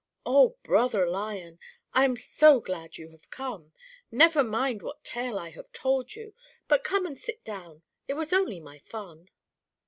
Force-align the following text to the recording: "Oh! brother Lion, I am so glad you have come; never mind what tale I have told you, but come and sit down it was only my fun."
"Oh! 0.25 0.57
brother 0.63 1.05
Lion, 1.05 1.59
I 1.93 2.05
am 2.05 2.15
so 2.15 2.59
glad 2.59 2.97
you 2.97 3.09
have 3.09 3.29
come; 3.29 3.71
never 4.09 4.43
mind 4.43 4.81
what 4.81 5.03
tale 5.03 5.37
I 5.37 5.51
have 5.51 5.71
told 5.71 6.15
you, 6.15 6.33
but 6.67 6.83
come 6.83 7.05
and 7.05 7.19
sit 7.19 7.43
down 7.43 7.83
it 8.07 8.15
was 8.15 8.33
only 8.33 8.59
my 8.59 8.79
fun." 8.79 9.29